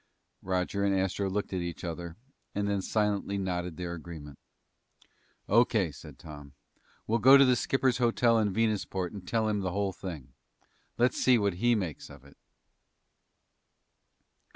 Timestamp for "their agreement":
3.77-4.39